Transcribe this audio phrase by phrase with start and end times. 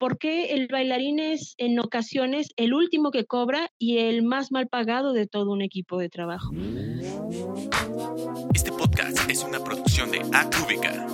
[0.00, 4.66] ¿Por qué el bailarín es en ocasiones el último que cobra y el más mal
[4.66, 6.54] pagado de todo un equipo de trabajo?
[8.54, 11.06] Este podcast es una producción de Acúbica.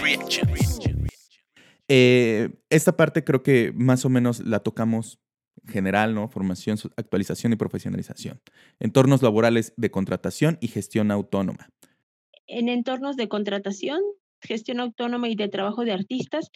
[0.00, 0.80] Reactions.
[1.88, 5.20] Eh, esta parte creo que más o menos la tocamos
[5.68, 6.28] general, ¿no?
[6.28, 8.40] Formación, actualización y profesionalización.
[8.80, 11.68] Entornos laborales de contratación y gestión autónoma.
[12.46, 14.00] En entornos de contratación,
[14.40, 16.50] gestión autónoma y de trabajo de artistas,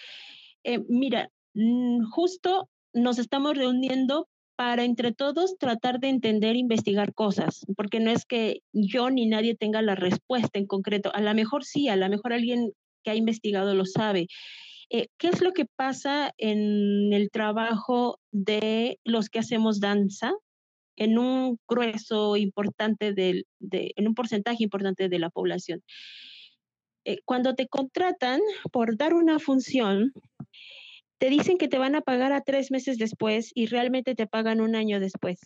[0.64, 7.64] eh, mira, mm, justo nos estamos reuniendo para entre todos tratar de entender, investigar cosas,
[7.76, 11.10] porque no es que yo ni nadie tenga la respuesta en concreto.
[11.14, 12.72] A lo mejor sí, a lo mejor alguien
[13.02, 14.26] que ha investigado lo sabe.
[14.90, 20.32] Eh, ¿Qué es lo que pasa en el trabajo de los que hacemos danza
[21.00, 25.82] en un grueso importante del, de, en un porcentaje importante de la población?
[27.04, 28.40] Eh, cuando te contratan
[28.70, 30.12] por dar una función,
[31.18, 34.60] te dicen que te van a pagar a tres meses después y realmente te pagan
[34.60, 35.40] un año después.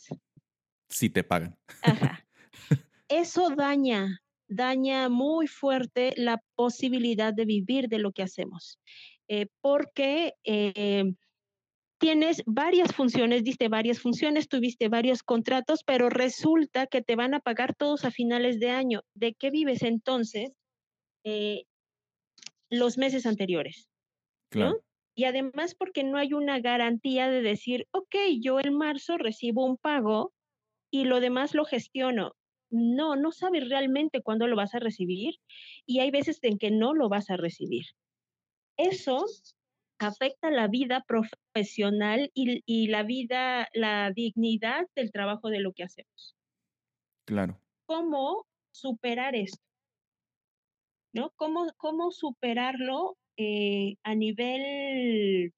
[0.88, 1.56] Sí te pagan.
[1.82, 2.26] Ajá.
[3.08, 8.80] Eso daña, daña muy fuerte la posibilidad de vivir de lo que hacemos.
[9.28, 11.14] Eh, porque eh,
[12.04, 17.40] tienes varias funciones, diste varias funciones, tuviste varios contratos, pero resulta que te van a
[17.40, 19.00] pagar todos a finales de año.
[19.14, 20.52] ¿De qué vives entonces
[21.24, 21.64] eh,
[22.68, 23.88] los meses anteriores?
[24.50, 24.84] Claro.
[25.14, 29.78] Y además porque no hay una garantía de decir, ok, yo en marzo recibo un
[29.78, 30.34] pago
[30.90, 32.32] y lo demás lo gestiono.
[32.68, 35.36] No, no sabes realmente cuándo lo vas a recibir
[35.86, 37.86] y hay veces en que no lo vas a recibir
[38.76, 39.24] eso
[39.98, 46.36] afecta la vida profesional y, la vida, la dignidad del trabajo de lo que hacemos.
[47.26, 47.58] Claro.
[47.86, 49.62] ¿Cómo superar esto?
[51.12, 51.30] ¿No?
[51.36, 55.52] ¿Cómo, cómo superarlo eh, a nivel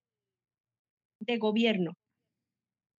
[1.21, 1.95] de gobierno?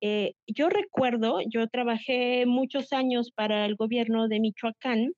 [0.01, 5.13] Eh, yo recuerdo, yo trabajé muchos años para el gobierno de Michoacán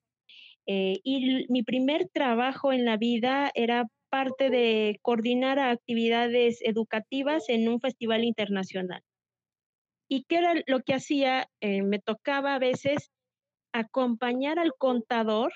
[0.66, 7.68] eh, y mi primer trabajo en la vida era parte de coordinar actividades educativas en
[7.68, 9.02] un festival internacional.
[10.08, 11.48] ¿Y qué era lo que hacía?
[11.60, 13.10] Eh, me tocaba a veces
[13.72, 15.52] acompañar al contador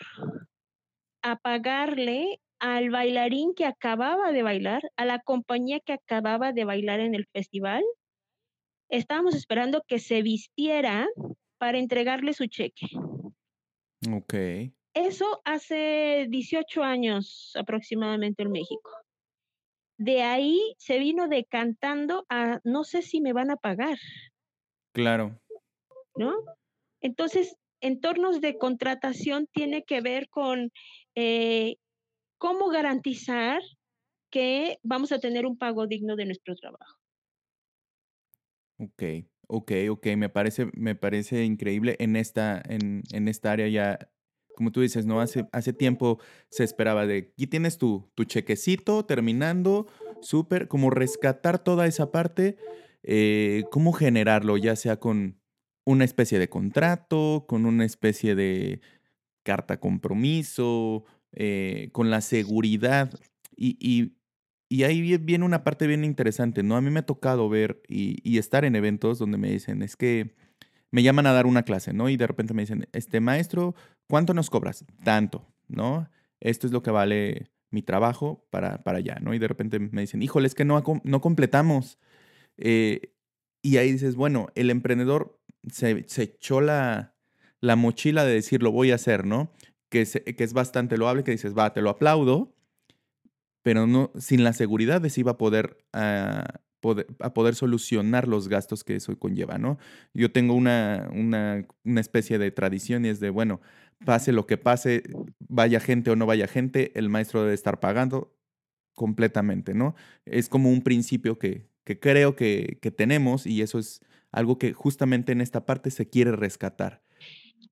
[1.23, 7.01] a pagarle al bailarín que acababa de bailar, a la compañía que acababa de bailar
[7.01, 7.83] en el festival.
[8.89, 11.09] Estábamos esperando que se vistiera
[11.59, 12.87] para entregarle su cheque.
[14.13, 14.35] Ok.
[14.95, 18.91] Eso hace 18 años aproximadamente en México.
[19.97, 23.99] De ahí se vino decantando a no sé si me van a pagar.
[24.93, 25.41] Claro.
[26.17, 26.35] ¿No?
[27.01, 30.73] Entonces, entornos de contratación tiene que ver con
[31.15, 31.77] eh,
[32.39, 33.63] cómo garantizar
[34.31, 36.99] que vamos a tener un pago digno de nuestro trabajo.
[38.79, 39.03] Ok,
[39.47, 40.07] ok, ok.
[40.17, 41.97] Me parece, me parece increíble.
[41.99, 44.12] En esta, en, en esta área ya
[44.57, 45.21] como tú dices, ¿no?
[45.21, 46.19] Hace, hace tiempo
[46.51, 49.87] se esperaba de, aquí tienes tu, tu chequecito terminando,
[50.21, 52.57] súper, como rescatar toda esa parte,
[53.03, 55.39] eh, cómo generarlo, ya sea con
[55.85, 58.81] una especie de contrato, con una especie de
[59.43, 63.11] carta compromiso, eh, con la seguridad.
[63.57, 64.17] Y, y,
[64.69, 66.77] y, ahí viene una parte bien interesante, ¿no?
[66.77, 69.97] A mí me ha tocado ver y, y estar en eventos donde me dicen, es
[69.97, 70.35] que
[70.93, 72.09] me llaman a dar una clase, ¿no?
[72.09, 73.75] Y de repente me dicen, este maestro,
[74.09, 74.85] ¿cuánto nos cobras?
[75.03, 76.09] Tanto, ¿no?
[76.39, 79.33] Esto es lo que vale mi trabajo para, para allá, ¿no?
[79.33, 81.99] Y de repente me dicen, híjole, es que no, no completamos.
[82.59, 83.15] Eh,
[83.63, 87.15] y ahí dices, bueno, el emprendedor se, echó la,
[87.61, 89.51] la, mochila de decir, lo voy a hacer, ¿no?
[89.89, 92.55] Que, que es bastante loable, que dices, va, te lo aplaudo,
[93.63, 95.79] pero no, sin la seguridad de si iba a poder
[96.83, 99.79] ah, a poder solucionar los gastos que eso conlleva, ¿no?
[100.15, 103.61] Yo tengo una, una, una especie de tradición y es de, bueno,
[104.05, 105.03] pase lo que pase,
[105.41, 108.37] vaya gente o no vaya gente, el maestro debe estar pagando
[108.95, 109.95] completamente, ¿no?
[110.25, 114.73] Es como un principio que, que creo que, que tenemos y eso es algo que
[114.73, 117.03] justamente en esta parte se quiere rescatar.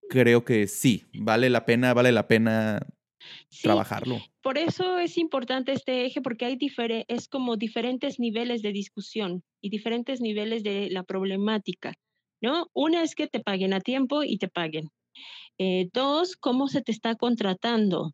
[0.09, 2.87] Creo que sí, vale la pena, vale la pena
[3.63, 4.19] trabajarlo.
[4.43, 6.59] Por eso es importante este eje porque hay
[7.09, 11.93] es como diferentes niveles de discusión y diferentes niveles de la problemática,
[12.41, 12.69] ¿no?
[12.73, 14.89] Una es que te paguen a tiempo y te paguen.
[15.59, 18.13] Eh, dos, cómo se te está contratando,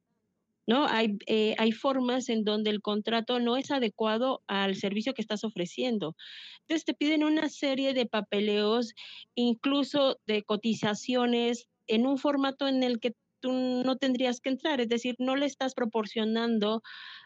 [0.66, 0.86] ¿no?
[0.88, 5.44] Hay, eh, hay formas en donde el contrato no es adecuado al servicio que estás
[5.44, 6.16] ofreciendo.
[6.62, 8.94] Entonces te piden una serie de papeleos,
[9.36, 14.88] incluso de cotizaciones, en un formato en el que tú no tendrías que entrar, es
[14.88, 16.82] decir, no le estás proporcionando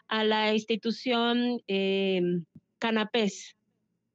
[0.07, 2.21] a la institución eh,
[2.79, 3.55] canapés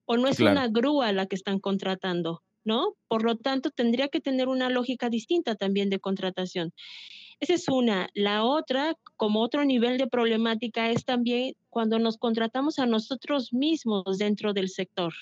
[0.06, 0.52] o no es Claro.
[0.52, 2.94] una grúa la que están contratando, ¿no?
[3.08, 6.72] Por lo tanto, tendría que tener una lógica distinta también de contratación.
[7.40, 8.08] Esa es una.
[8.14, 14.18] La otra, como otro nivel de problemática, es también cuando nos contratamos a nosotros mismos
[14.18, 15.12] dentro del sector,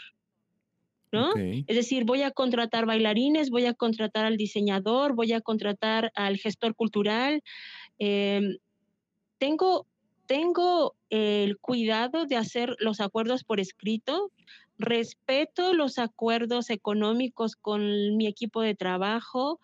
[1.66, 6.36] Es decir, voy a contratar bailarines, voy a contratar al diseñador, voy a contratar al
[6.38, 7.42] gestor cultural.
[7.98, 8.56] em,
[9.38, 9.86] tengo,
[10.26, 14.30] tengo el cuidado de hacer los acuerdos por escrito,
[14.78, 19.60] respeto los acuerdos económicos con mi equipo de trabajo.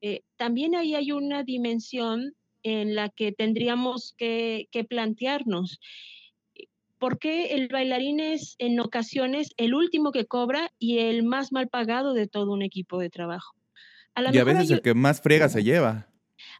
[0.00, 5.80] eh, también ahí hay una dimensión en la que tendríamos que, que plantearnos.
[6.98, 11.68] ¿Por qué el bailarín es en ocasiones el último que cobra y el más mal
[11.68, 13.54] pagado de todo un equipo de trabajo?
[14.14, 16.08] A Y a veces hay, el que más friega se lleva.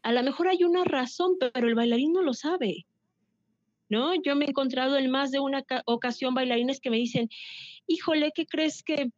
[0.03, 2.85] a lo mejor hay una razón, pero el bailarín no lo sabe.
[3.87, 4.13] ¿No?
[4.15, 7.29] Yo me he encontrado en más de una ca- ocasión bailarines que me dicen,
[7.87, 9.09] híjole, ¿qué crees que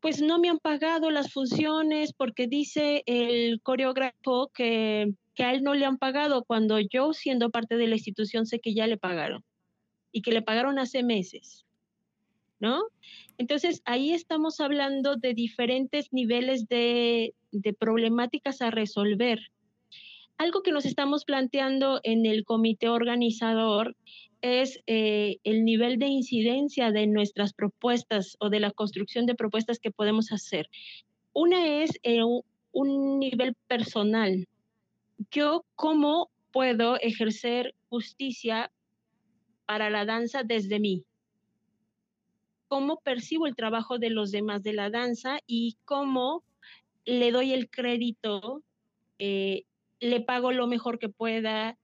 [0.00, 5.62] pues no me han pagado las funciones porque dice el coreógrafo que, que a él
[5.62, 8.98] no le han pagado cuando yo siendo parte de la institución sé que ya le
[8.98, 9.42] pagaron
[10.16, 11.66] y que le pagaron hace meses,
[12.58, 12.84] ¿no?
[13.36, 19.38] Entonces ahí estamos hablando de diferentes niveles de, de problemáticas a resolver.
[20.38, 23.94] Algo que nos estamos planteando en el comité organizador
[24.40, 29.78] es eh, el nivel de incidencia de nuestras propuestas o de la construcción de propuestas
[29.78, 30.70] que podemos hacer.
[31.34, 34.46] Una es eh, un- nivel personal.
[35.30, 38.70] Yo cómo puedo ejercer justicia
[39.66, 41.04] para la danza desde mí.
[42.68, 46.42] Cómo percibo el trabajo de los demás de la danza y cómo
[47.04, 48.62] le doy el crédito,
[49.18, 49.64] eh,
[50.00, 51.76] le pago lo mejor que pueda,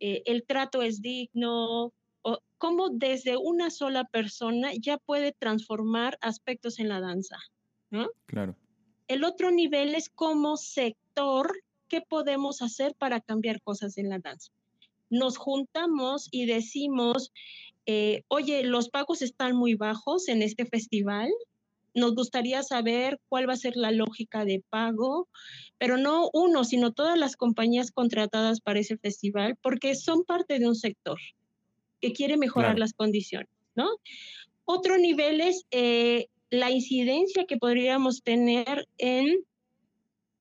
[0.00, 1.92] eh, el trato es digno,
[2.22, 7.38] o cómo desde una sola persona ya puede transformar aspectos en la danza.
[7.90, 8.08] ¿no?
[8.26, 8.56] Claro.
[9.06, 11.52] El otro nivel es como sector,
[11.88, 14.52] ¿qué podemos hacer para cambiar cosas en la danza?
[15.10, 17.32] Nos juntamos y decimos,
[17.86, 21.30] eh, oye, los pagos están muy bajos en este festival,
[21.94, 25.28] nos gustaría saber cuál va a ser la lógica de pago,
[25.78, 30.68] pero no uno, sino todas las compañías contratadas para ese festival, porque son parte de
[30.68, 31.18] un sector
[32.00, 32.80] que quiere mejorar Claro.
[32.80, 33.88] las condiciones, ¿no?
[34.64, 39.44] Otro nivel es eh, la incidencia que podríamos tener en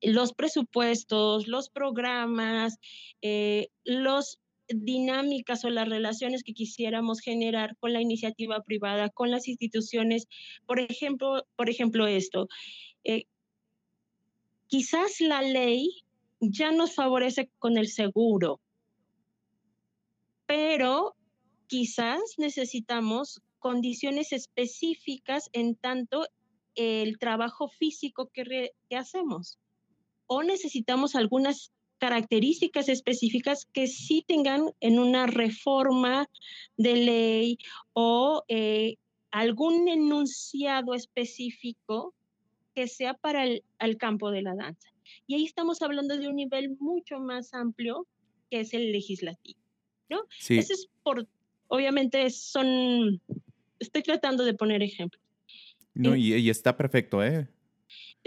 [0.01, 2.77] los presupuestos, los programas,
[3.21, 4.37] eh, los
[4.69, 10.27] dinámicas o las relaciones que quisiéramos generar con la iniciativa privada, con las instituciones.
[10.65, 12.47] Por ejemplo, por ejemplo esto,
[13.03, 13.25] eh,
[14.67, 16.03] quizás la ley
[16.39, 18.59] ya nos favorece con el seguro,
[20.45, 21.15] pero
[21.67, 26.25] quizás necesitamos condiciones específicas en tanto
[26.75, 29.57] el trabajo físico que, que hacemos
[30.27, 36.29] o necesitamos algunas características específicas que sí tengan en una reforma
[36.77, 37.57] de ley
[37.93, 38.95] o eh,
[39.31, 42.13] algún enunciado específico
[42.75, 44.89] que sea para el, el campo de la danza.
[45.25, 48.07] Y ahí estamos hablando de un nivel mucho más amplio
[48.49, 49.59] que es el legislativo.
[50.39, 51.27] Sí, Eso es por,
[51.67, 53.21] obviamente son,
[53.79, 55.21] estoy tratando de poner ejemplos.
[55.93, 57.47] no, eh, y, y está perfecto, ¿eh?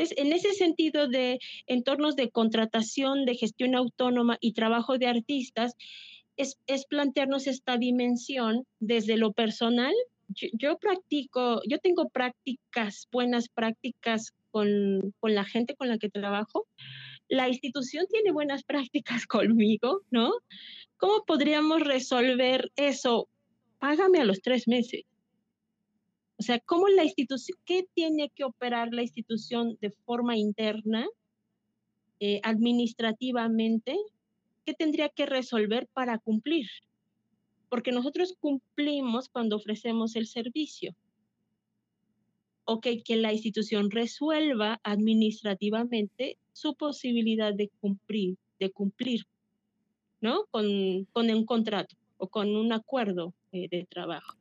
[0.01, 5.75] Entonces, en ese sentido de entornos de contratación, de gestión autónoma y trabajo de artistas,
[6.37, 6.57] es,
[6.89, 9.93] plantearnos esta dimensión desde lo personal.
[10.55, 16.67] Yo, practico, yo tengo prácticas, buenas prácticas con la gente con la que trabajo.
[17.29, 20.33] La institución tiene buenas prácticas conmigo, ¿no?
[20.97, 23.29] ¿Cómo podríamos resolver eso?
[23.79, 25.03] Págame a los tres meses.
[26.41, 31.07] O sea, ¿cómo la institución, qué tiene que operar la institución de forma interna,
[32.19, 33.95] eh, administrativamente?
[34.65, 36.67] ¿Qué tendría que resolver para cumplir?
[37.69, 40.95] Porque nosotros cumplimos cuando ofrecemos el servicio.
[42.65, 49.27] Ok, que la institución resuelva administrativamente su posibilidad de cumplir, de cumplir,
[50.23, 50.47] ¿no?
[50.51, 54.40] Con, con un contrato o con un acuerdo eh, de trabajo.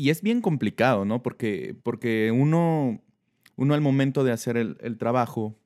[0.00, 1.22] Y es bien complicado, ¿no?
[1.22, 3.02] Porque, porque uno,
[3.56, 5.58] uno al momento de hacer el, trabajo,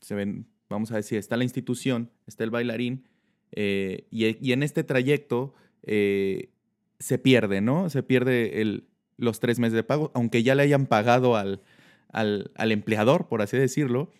[0.00, 3.06] se ven, vamos a decir, está la institución, está el bailarín,
[3.52, 6.50] eh, y, y en este trayecto eh,
[6.98, 7.90] se pierde, ¿no?
[7.90, 11.62] Se pierde el, los tres meses de pago, aunque ya le hayan pagado al,
[12.08, 14.10] al, al empleador, por así decirlo.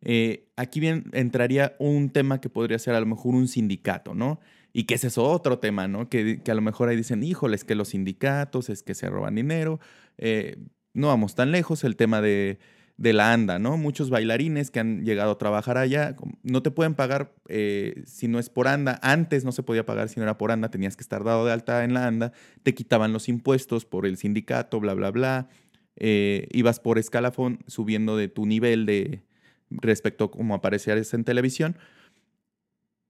[0.00, 4.40] Eh, aquí bien entraría un tema que podría ser a lo mejor un sindicato, ¿no?
[4.72, 6.08] Y que ese es otro tema, ¿no?
[6.08, 9.34] Que, que a lo mejor ahí dicen, híjoles, que los sindicatos es que se roban
[9.34, 9.80] dinero.
[10.18, 10.56] Eh,
[10.94, 12.58] no vamos tan lejos, el tema de,
[12.96, 13.76] de, la ANDA, ¿no?
[13.76, 18.38] Muchos bailarines que han llegado a trabajar allá, no te pueden pagar eh, si no
[18.38, 18.98] es por ANDA.
[19.02, 21.52] Antes no se podía pagar si no era por ANDA, tenías que estar dado de
[21.52, 25.48] alta en la ANDA, te quitaban los impuestos por el sindicato, bla, bla, bla.
[25.96, 29.22] Eh, ibas por escalafón subiendo de tu nivel de
[29.70, 31.76] respecto a cómo aparecías en televisión.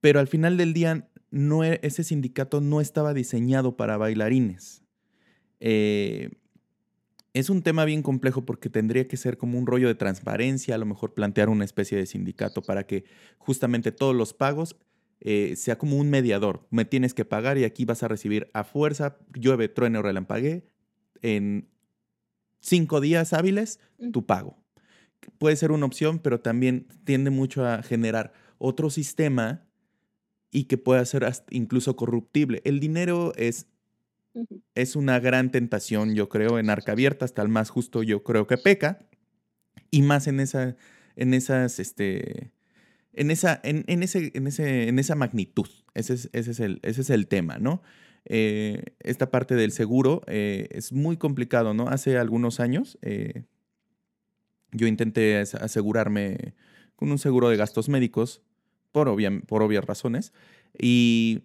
[0.01, 4.85] Pero al final del día, no, e, ese sindicato no estaba diseñado para bailarines.
[5.59, 6.31] Eh,
[7.33, 10.79] es un tema bien complejo porque tendría que ser como un rollo de transparencia, a
[10.79, 13.05] lo mejor plantear una especie de sindicato para que
[13.39, 14.77] justamente todos los pagos
[15.21, 16.67] eh, sea como un mediador.
[16.71, 20.67] Me tienes que pagar y aquí vas a recibir a fuerza, llueve, truene o relampagué,
[21.23, 21.71] en
[22.61, 23.81] cinco días hábiles,
[24.13, 24.59] tu pago.
[25.39, 29.65] Puede ser una opción, pero también tiende mucho a generar otro sistema
[30.53, 32.63] y que pueda ser incluso corruptible.
[32.65, 33.67] El dinero es
[34.75, 38.47] es una gran tentación, yo creo, en arca abierta, hasta el más justo yo creo
[38.47, 39.07] que peca,
[39.91, 40.77] y más en esa,
[41.17, 42.53] en esas, este,
[43.13, 45.69] en esa, en, ese, en, ese, en esa magnitud.
[45.95, 47.83] Ese es, ese es, el, ese es el tema, ¿no?
[48.25, 51.89] Eh, esta parte del seguro eh, es muy complicado, ¿no?
[51.89, 53.45] Hace algunos años eh,
[54.71, 56.55] yo intenté asegurarme
[56.97, 58.43] con un seguro de gastos médicos
[58.93, 59.15] por,
[59.47, 60.33] por obvias razones
[60.79, 61.43] y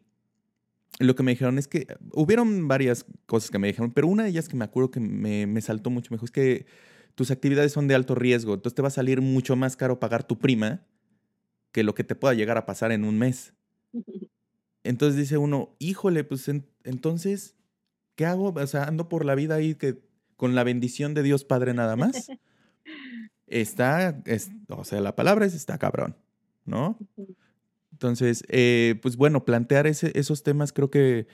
[0.99, 4.29] lo que me dijeron es que hubieron varias cosas que me dijeron, pero una de
[4.29, 6.65] ellas que me acuerdo que me, saltó mucho, me dijo, es que
[7.15, 10.23] tus actividades son de alto riesgo, entonces te va a salir mucho más caro pagar
[10.23, 10.85] tu prima
[11.71, 13.53] que lo que te pueda llegar a pasar en un mes.
[14.83, 17.57] Entonces dice uno, híjole, pues entonces,
[18.15, 18.53] ¿qué hago?
[18.55, 19.99] O sea, ando por la vida ahí que
[20.37, 22.29] con la bendición de Dios Padre nada más.
[23.47, 24.23] Está,
[24.69, 26.15] o sea, la palabra es está cabrón,
[26.67, 26.99] ¿no?
[27.91, 31.27] Entonces, eh, pues bueno, plantear esos temas creo que,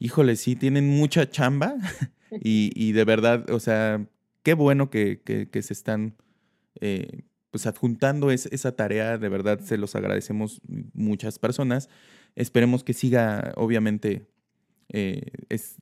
[0.00, 1.76] híjole, sí, tienen mucha chamba
[2.40, 4.04] y, de verdad, o sea,
[4.42, 5.20] qué bueno que,
[5.52, 6.16] se están
[6.80, 10.60] eh, pues adjuntando esa tarea, de verdad se los agradecemos
[10.92, 11.88] muchas personas.
[12.34, 14.26] Esperemos que siga, obviamente,
[14.88, 15.30] eh,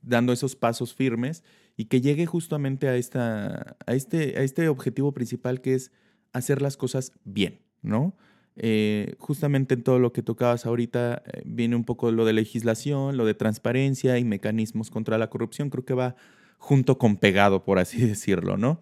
[0.01, 1.43] dando esos pasos firmes
[1.77, 5.91] y que llegue justamente a, esta, a, este, a este objetivo principal que es
[6.33, 8.15] hacer las cosas bien, ¿no?
[8.63, 13.17] Eh, justamente en todo lo que tocabas ahorita eh, viene un poco lo de legislación,
[13.17, 15.71] lo de transparencia y mecanismos contra la corrupción.
[15.71, 16.15] Creo que va
[16.59, 18.79] junto con pegado, por así decirlo, ¿no?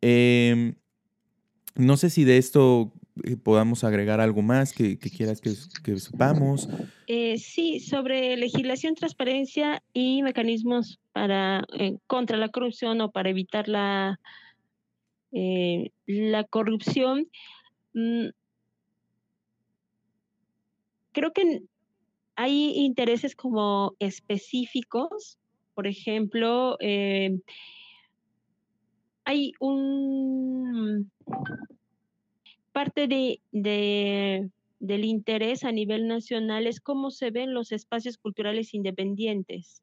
[0.00, 0.74] Em,
[1.76, 2.92] no sé si de esto
[3.22, 5.52] eh, podamos agregar algo más que, quieras que,
[5.84, 6.68] que sepamos.
[7.38, 11.64] sí, sobre legislación, transparencia y mecanismos para
[12.08, 14.18] contra la corrupción o para evitar la,
[15.30, 17.28] la corrupción.
[17.92, 18.30] Mm,
[21.14, 21.62] creo que
[22.36, 25.38] hay intereses como específicos,
[25.74, 27.38] por ejemplo, eh,
[29.24, 31.10] hay un
[32.72, 39.82] parte de, del interés a nivel nacional es cómo se ven los espacios culturales independientes,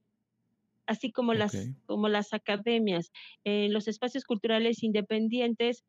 [0.85, 3.11] así como las, como las academias.
[3.45, 5.85] Eh, los espacios culturales independientes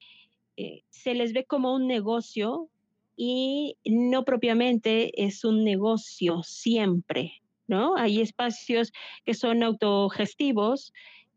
[0.57, 2.71] eh, se les ve como un negocio
[3.17, 7.97] y no propiamente es un negocio siempre, ¿no?
[7.97, 8.93] Hay espacios
[9.25, 10.93] que son autogestivos,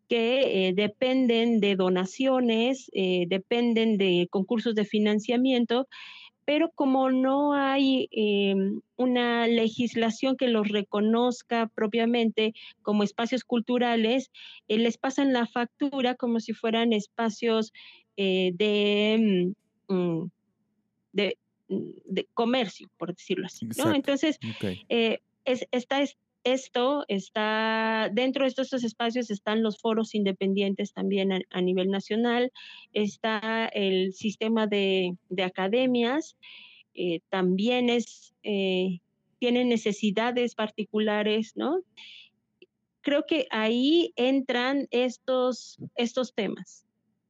[0.08, 5.88] que eh, dependen de donaciones, eh, dependen de concursos de financiamiento,
[6.46, 12.54] pero como no hay em, una legislación que los reconozca propiamente
[12.84, 14.32] como espacios culturales,
[14.68, 17.74] eh, les pasan la factura como si fueran espacios
[18.18, 19.54] de,
[19.90, 20.32] mm, mm,
[21.68, 23.94] de comercio, por decirlo así, ¿no?
[23.94, 24.38] Entonces,
[24.90, 26.04] eh, es, está
[26.44, 32.52] esto, está dentro de estos, espacios están los foros independientes también a, nivel nacional,
[32.94, 36.38] está el sistema de, academias,
[36.94, 39.00] eh, también es, eh,
[39.40, 41.82] tiene necesidades particulares, ¿no?
[43.02, 46.85] Creo que ahí entran estos, estos temas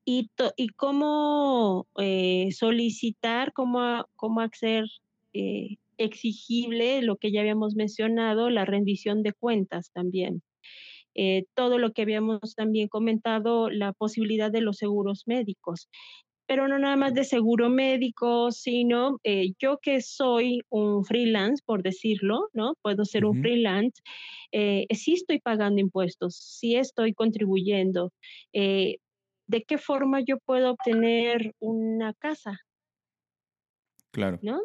[0.05, 4.85] y, y cómo eh, solicitar, cómo, cómo hacer
[5.33, 10.43] eh, exigible lo que ya habíamos mencionado, la rendición de cuentas también.
[11.15, 15.89] Eh, todo lo que habíamos también comentado, la posibilidad de los seguros médicos
[16.47, 21.81] pero no nada más de seguro médico, sino eh, yo que soy un freelance, por
[21.81, 22.75] decirlo, ¿no?
[22.81, 24.01] Puedo ser un freelance,
[24.51, 28.11] eh, sí estoy pagando impuestos, sí estoy contribuyendo.
[29.47, 32.61] ¿De qué forma yo puedo obtener una casa?
[34.13, 34.41] Claro.
[34.41, 34.61] ¿no?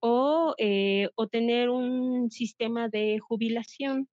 [0.00, 4.08] O, eh, o tener un sistema de jubilación.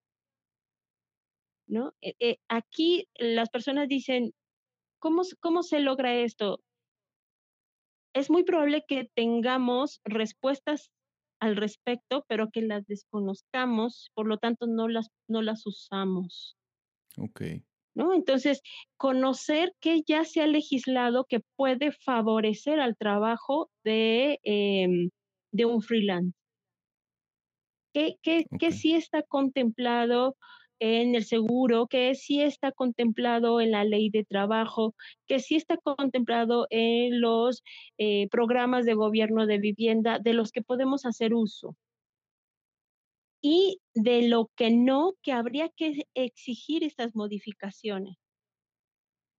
[1.69, 1.91] ¿No?
[2.01, 4.31] Eh eh, aquí las personas dicen:
[4.99, 6.59] "¿Cómo cómo se logra esto?".
[8.15, 10.91] Es muy probable que tengamos respuestas
[11.39, 16.53] al respecto, pero que las desconozcamos, por lo tanto, no las no las usamos.
[17.17, 17.63] Okey.
[17.97, 18.13] ¿No?
[18.13, 18.61] Entonces,
[18.95, 25.09] conocer qué ya se ha legislado que puede favorecer al trabajo de, em,
[25.51, 26.33] de un freelance.
[27.95, 28.71] ¿Qué qué qué Okey.
[28.71, 30.35] sí está contemplado
[30.79, 31.87] en el seguro?
[31.87, 34.93] ¿Qué sí está contemplado en la ley de trabajo?
[35.25, 37.63] ¿Qué sí está contemplado en los,
[37.97, 41.75] eh, programas de gobierno de vivienda de los que podemos hacer uso?
[43.43, 48.17] Y de lo que no, que habría que exigir estas modificaciones.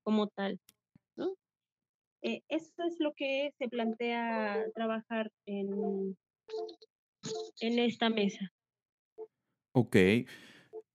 [0.06, 0.60] Como tal.
[2.22, 6.16] Eh, eso es lo que se plantea trabajar en
[7.60, 8.52] en esta mesa.
[9.74, 10.26] Okey.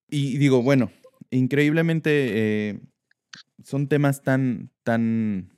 [0.09, 0.91] Y digo, bueno,
[1.31, 2.81] increíblemente, eh,
[3.63, 5.51] son temas tan tan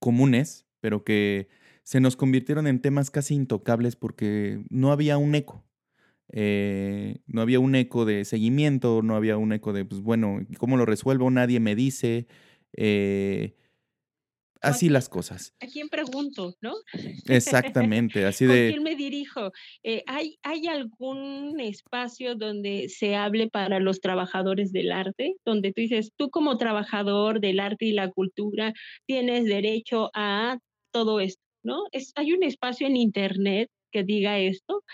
[0.00, 1.48] comunes, pero que
[1.84, 5.64] se nos convirtieron en temas casi intocables porque no había un eco.
[6.32, 10.76] Eh, no había un eco de seguimiento, no había un eco de, pues, bueno, ¿cómo
[10.76, 11.30] lo resuelvo?
[11.30, 12.26] Nadie me dice,
[12.76, 13.56] eh
[14.64, 15.54] ¿O a así las cosas.
[15.60, 16.74] a quién pregunto, no?
[17.26, 19.50] Exactamente, así ¿Con de quién me dirijo?
[19.82, 25.34] Eh, ¿hay hay algún espacio donde se hable para los trabajadores del arte?
[25.44, 28.72] Donde tú dices, tú como trabajador del arte y la cultura
[29.06, 30.58] tienes derecho a
[30.92, 31.84] todo esto, ¿no?
[31.90, 34.84] Es ¿hay un espacio en Internet que diga esto?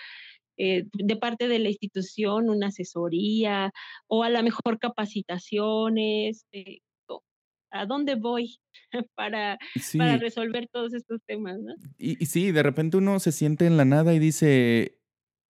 [0.59, 3.71] Eh, de parte de la institución, una asesoría,
[4.09, 6.79] o a la mejor capacitaciones, eh,
[7.71, 8.59] ¿a dónde voy
[9.15, 9.59] para
[9.97, 11.75] para resolver todos estos temas, no?
[11.99, 14.99] Y y sí, de repente uno se siente en la nada y dice: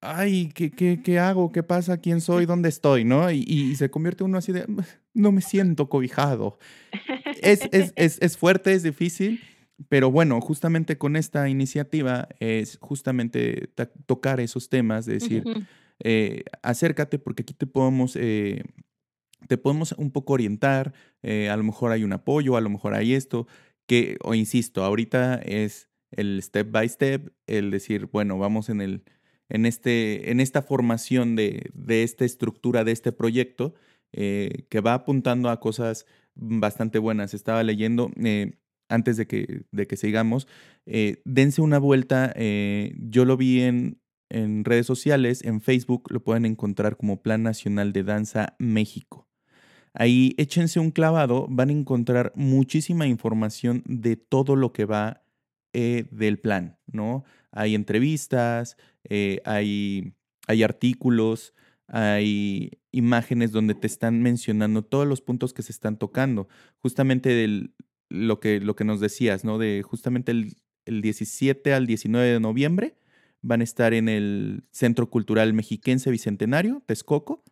[0.02, 1.52] "Ay, ¿qué qué qué hago?
[1.52, 1.98] ¿Qué pasa?
[2.00, 2.46] ¿Quién soy?
[2.48, 3.30] ¿Dónde estoy?", ¿no?
[3.32, 4.66] Y y se convierte uno así de:
[5.14, 6.60] "No me siento cobijado".
[7.42, 9.42] Es es es es fuerte, es difícil,
[9.90, 15.44] pero bueno, justamente con esta iniciativa es justamente ta tocar esos temas, de decir,
[16.00, 18.64] eh, acércate porque aquí te podemos, eh,
[19.48, 22.94] te podemos un poco orientar, eh, a lo mejor hay un apoyo, a lo mejor
[22.94, 23.48] hay esto,
[23.86, 29.04] que o insisto, ahorita es el step by step, el decir, bueno, vamos en el
[29.50, 33.76] en este en esta formación de de esta estructura de este proyecto,
[34.12, 36.06] que va apuntando a cosas
[36.38, 37.34] bastante buenas.
[37.34, 38.58] Estaba leyendo, eh,
[38.90, 40.48] antes de que de que sigamos,
[40.86, 46.22] eh, dense una vuelta, eh, yo lo vi en en redes sociales, en Facebook lo
[46.22, 49.26] pueden encontrar como Plan Nacional de Danza México.
[49.94, 55.24] Ahí échense un clavado, van a encontrar muchísima información de todo lo que va,
[55.74, 57.24] eh, del plan, ¿no?
[57.52, 58.78] Hay entrevistas,
[59.46, 60.14] hay
[60.48, 61.54] hay artículos,
[61.88, 66.48] hay imágenes donde te están mencionando todos los puntos que se están tocando.
[66.80, 67.76] Justamente el
[68.10, 69.58] lo que lo que nos decías, ¿no?
[69.58, 70.56] De justamente el
[70.88, 72.96] el 17 al 19 de noviembre
[73.42, 77.44] van a estar en el Centro Cultural Mexiquense Bicentenario, Texcoco,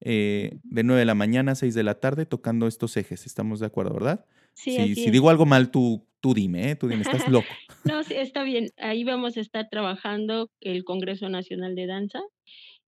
[0.00, 3.26] eh, de 9 de la mañana a 6 de la tarde, tocando estos ejes.
[3.26, 4.24] ¿Estamos de acuerdo, verdad?
[4.54, 6.76] Sí, Si digo algo mal, tú tú dime, ¿eh?
[6.76, 7.48] Tú dime, estás loco.
[7.84, 8.70] No, sí, está bien.
[8.76, 12.20] Ahí vamos a estar trabajando el Congreso Nacional de Danza,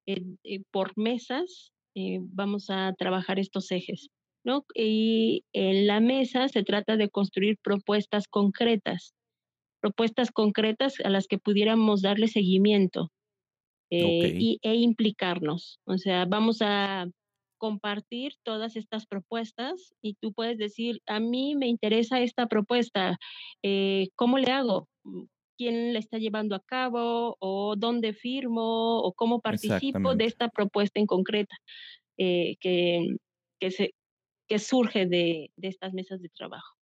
[0.06, 4.08] eh eh, por mesas, eh, vamos a trabajar estos ejes,
[4.44, 4.64] ¿no?
[4.74, 9.14] Y en la mesa se trata de construir propuestas concretas,
[9.80, 13.10] propuestas concretas a las que pudiéramos darle seguimiento,
[13.90, 14.46] eh, Okey.
[14.46, 15.80] y e implicarnos.
[15.86, 17.06] O sea, vamos a
[17.58, 23.16] compartir todas estas propuestas y tú puedes decir: "A mí me interesa esta propuesta,
[23.64, 24.88] eh, ¿cómo le hago?
[25.58, 27.36] ¿quién la está llevando a cabo?
[27.40, 29.00] ¿O dónde firmo?
[29.02, 31.56] ¿O cómo participo de esta propuesta en concreta?".
[32.18, 33.06] Eh, que
[33.60, 33.92] que se
[34.52, 35.26] que surge de
[35.62, 36.76] de estas mesas de trabajo.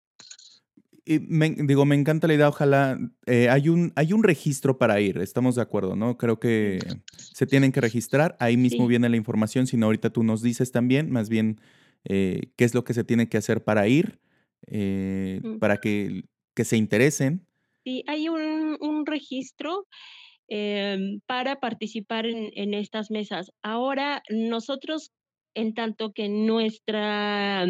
[1.06, 5.00] Y me digo, me encanta la idea, ojalá, eh, hay un hay un registro para
[5.02, 6.18] ir, estamos de acuerdo, ¿no?
[6.18, 7.02] Creo que
[7.32, 8.88] se tienen que registrar, ahí mismo Sí.
[8.88, 11.60] viene la información, si no ahorita tú nos dices también, más bien,
[12.04, 14.20] eh, qué es lo que se tiene que hacer para ir,
[14.68, 15.60] eh, Mm.
[15.60, 17.46] para que que se interesen.
[17.86, 19.88] Sí, hay un un registro,
[20.50, 23.52] em, para participar en en estas mesas.
[23.64, 25.12] Ahora, nosotros,
[25.56, 27.66] en tanto que nuestra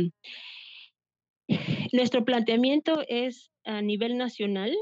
[1.94, 4.76] nuestro planteamiento es a nivel nacional,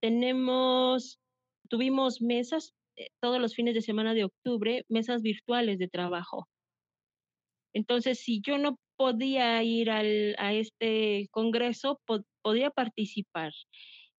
[0.00, 1.18] tenemos
[1.68, 6.48] tuvimos mesas, eh, todos los fines de semana de octubre, mesas virtuales de trabajo.
[7.74, 13.52] Entonces, si yo no podía ir al a este congreso, pod podía participar.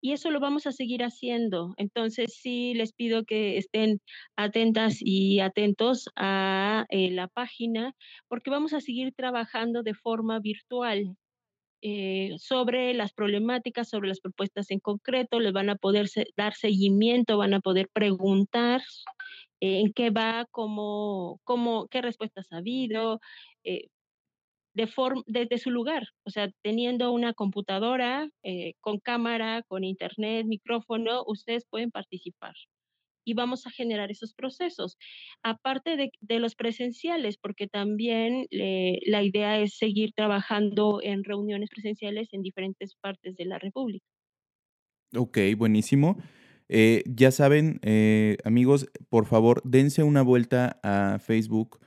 [0.01, 1.73] Y eso lo vamos a seguir haciendo.
[1.77, 4.01] Entonces, sí les pido que estén
[4.35, 7.95] atentas y atentos a eh, la página
[8.27, 11.15] porque vamos a seguir trabajando de forma virtual.
[11.81, 17.37] eh, sobre las problemáticas, sobre las propuestas en concreto, les van a poder dar seguimiento,
[17.37, 18.81] van a poder preguntar
[19.61, 23.19] eh, en qué va, cómo, cómo, qué respuestas ha habido,
[23.63, 23.87] eh,
[24.73, 24.89] de
[25.25, 31.65] desde su lugar, o sea, teniendo una computadora eh, con cámara, con internet, micrófono, ustedes
[31.69, 32.53] pueden participar
[33.25, 34.97] y vamos a generar esos procesos.
[35.43, 42.29] Aparte de, los presenciales, porque también eh, la idea es seguir trabajando en reuniones presenciales
[42.31, 44.05] en diferentes partes de la República.
[45.15, 46.17] Ok, buenísimo.
[46.69, 47.79] Eh, ya saben,
[48.45, 51.79] amigos, por favor, dense una vuelta a Facebook,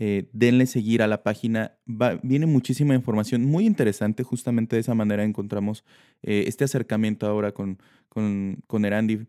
[0.00, 1.76] eh, denle seguir a la página.
[2.22, 4.22] Viene muchísima información muy interesante.
[4.22, 5.84] Justamente de esa manera encontramos
[6.22, 9.26] eh, este acercamiento ahora con, con, con Erandi.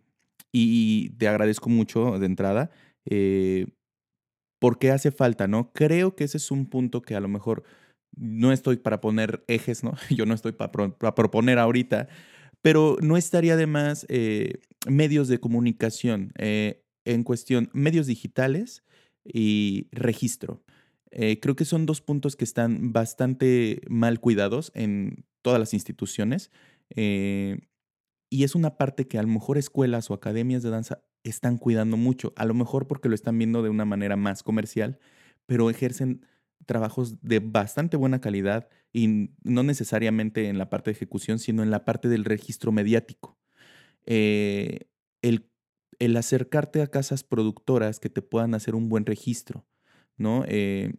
[0.51, 2.69] Y te agradezco mucho de entrada.
[3.05, 3.65] eh,
[4.59, 5.71] porque hace falta, ¿no?
[5.71, 7.63] Creo que ese es un punto que a lo mejor
[8.15, 9.93] no estoy para poner ejes, ¿no?
[10.11, 12.09] Yo no estoy para, para proponer ahorita,
[12.61, 18.83] pero no estaría de más eh, medios de comunicación en cuestión, medios digitales
[19.23, 20.63] y registro.
[21.11, 26.51] Eh, creo que son dos puntos que están bastante mal cuidados en todas las instituciones.
[26.95, 27.59] eh,
[28.29, 31.97] y es una parte que a lo mejor escuelas o academias de danza están cuidando
[31.97, 34.99] mucho, a lo mejor porque lo están viendo de una manera más comercial,
[35.45, 36.25] pero ejercen
[36.65, 41.71] trabajos de bastante buena calidad y no necesariamente en la parte de ejecución, sino en
[41.71, 43.37] la parte del registro mediático.
[44.05, 44.87] Eh,
[45.21, 45.48] el,
[45.99, 49.65] el acercarte a casas productoras que te puedan hacer un buen registro,
[50.17, 50.43] ¿no?
[50.47, 50.93] Eh,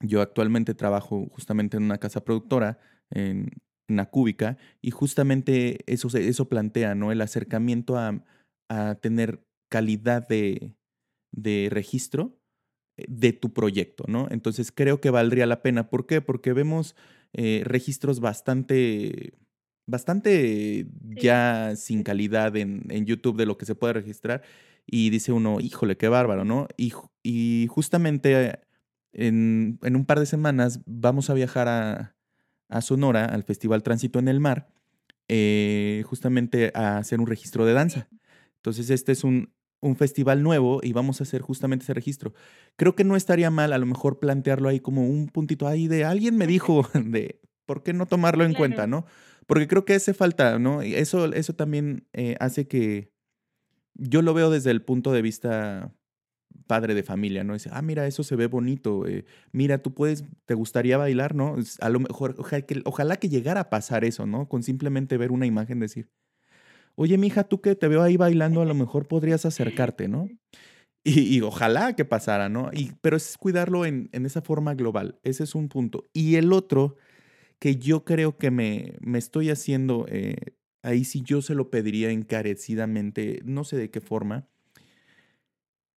[0.00, 2.78] yo actualmente trabajo justamente en una casa productora,
[3.10, 3.50] en
[3.88, 7.10] Nacúbica, y justamente eso, eso plantea, ¿no?
[7.12, 8.24] El acercamiento a,
[8.68, 10.74] a tener calidad de,
[11.32, 12.38] de registro
[12.96, 14.28] eh, de tu proyecto, ¿no?
[14.30, 15.90] Entonces creo que valdría la pena.
[15.90, 16.20] ¿Por qué?
[16.20, 16.94] Porque vemos
[17.32, 19.34] eh, registros bastante,
[19.88, 20.86] bastante Sí,
[21.20, 24.42] ya sin calidad en, en YouTube de lo que se puede registrar
[24.86, 26.68] y dice uno, híjole, qué bárbaro, ¿no?
[26.76, 28.60] Y, y justamente
[29.12, 32.16] en, en un par de semanas vamos a viajar a,
[32.68, 34.68] a Sonora, al Festival Tránsito en el Mar,
[35.28, 38.08] eh, justamente a hacer un registro de danza.
[38.56, 42.32] Entonces, este es un, un festival nuevo y vamos a hacer justamente ese registro.
[42.76, 46.04] Creo que no estaría mal a lo mejor plantearlo ahí como un puntito ahí de
[46.04, 48.86] alguien me dijo de por qué no tomarlo en cuenta.
[48.86, 49.04] ¿no?
[49.48, 50.82] Porque creo que hace falta, ¿no?
[50.84, 53.10] Y eso, eso también eh, hace que
[53.94, 55.90] yo lo veo desde el punto de vista
[56.66, 57.54] padre de familia, ¿no?
[57.54, 61.56] Dice, ah, mira, eso se ve bonito, eh, mira, tú puedes, te gustaría bailar, ¿no?
[61.80, 64.50] A lo mejor, ojalá que, ojalá que llegara a pasar eso, ¿no?
[64.50, 66.10] Con simplemente ver una imagen, decir,
[66.94, 70.28] oye, mija, tú que te veo ahí bailando, a lo mejor podrías acercarte, ¿no?
[71.04, 72.70] Y, y ojalá que pasara, ¿no?
[72.74, 76.04] Y, pero es cuidarlo en, en esa forma global, ese es un punto.
[76.12, 76.96] Y el otro
[77.58, 80.36] que yo creo que me, me estoy haciendo, eh,
[80.82, 84.48] ahí sí yo se lo pediría encarecidamente, no sé de qué forma,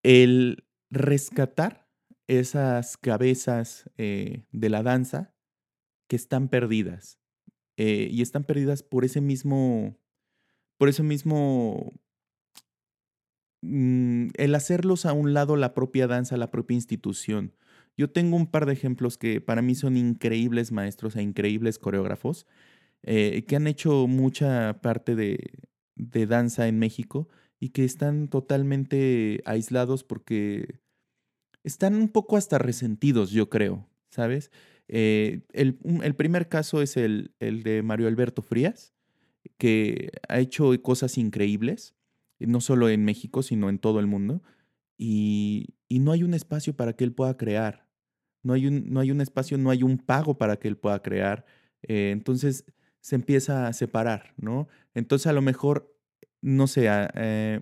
[0.04, 1.88] el rescatar
[2.28, 5.34] esas cabezas eh, de la danza
[6.10, 7.20] que están perdidas.
[7.78, 9.98] eh, y están perdidas por ese mismo,
[10.78, 11.94] por ese mismo,
[13.62, 17.54] mm, el hacerlos a un lado la propia danza, la propia institución.
[18.02, 22.48] Yo tengo un par de ejemplos que para mí son increíbles maestros e increíbles coreógrafos
[23.04, 25.38] eh, que han hecho mucha parte de,
[25.96, 30.80] de danza en México y que están totalmente aislados porque
[31.64, 34.50] están un poco hasta resentidos, yo creo, ¿sabes?
[34.88, 38.96] Eh, el, el primer caso es el, el de Mario Alberto Frías,
[39.60, 41.94] que ha hecho cosas increíbles,
[42.40, 44.42] no solo en México, sino en todo el mundo,
[44.98, 47.91] y, y no hay un espacio para que él pueda crear,
[48.44, 51.02] no hay un, no hay un espacio, no hay un pago para que él pueda
[51.02, 51.46] crear,
[51.84, 52.66] eh, entonces
[53.00, 54.68] se empieza a separar, ¿no?
[54.94, 55.96] Entonces a lo mejor,
[56.42, 57.62] no sé, eh,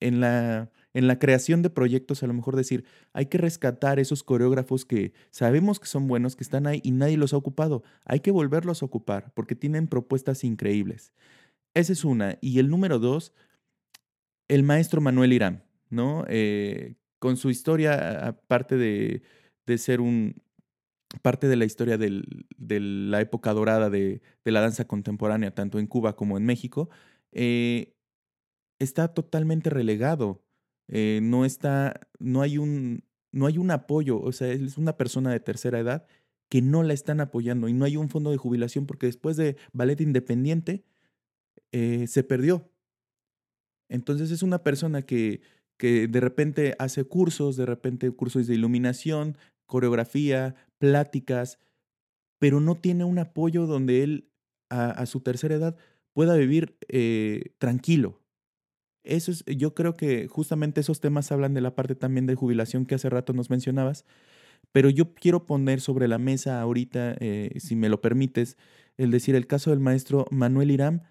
[0.00, 4.22] en la, en la creación de proyectos, a lo mejor decir, hay que rescatar esos
[4.22, 7.82] coreógrafos que sabemos que son buenos, que están ahí y nadie los ha ocupado.
[8.04, 11.12] Hay que volverlos a ocupar porque tienen propuestas increíbles.
[11.74, 12.38] Esa es una.
[12.40, 13.34] Y el número dos,
[14.48, 16.24] el maestro Manuel Irán, ¿no?
[16.28, 19.22] Eh, con su historia, aparte de,
[19.72, 20.42] de ser un
[21.22, 25.78] parte de la historia del- de la época dorada de, de la danza contemporánea, tanto
[25.78, 26.90] en Cuba como en México,
[27.32, 27.94] eh,
[28.78, 30.42] está totalmente relegado.
[30.88, 34.20] Eh, no está, no hay un, no hay un apoyo.
[34.20, 36.06] O sea, es una persona de tercera edad
[36.50, 39.56] que no la están apoyando y no hay un fondo de jubilación porque después de
[39.72, 40.84] ballet independiente
[41.72, 42.70] eh, se perdió.
[43.88, 45.40] Entonces es una persona que,
[45.78, 49.36] que de repente hace cursos, de repente cursos de iluminación,
[49.68, 51.60] coreografía, pláticas,
[52.40, 54.32] pero no tiene un apoyo donde él
[54.70, 55.76] a, su tercera edad
[56.12, 58.20] pueda vivir eh, tranquilo.
[59.04, 62.84] Eso es, yo creo que justamente esos temas hablan de la parte también de jubilación
[62.84, 64.04] que hace rato nos mencionabas,
[64.72, 68.56] pero yo quiero poner sobre la mesa ahorita, eh, si me lo permites,
[68.96, 71.04] el decir el caso del maestro Manuel Irán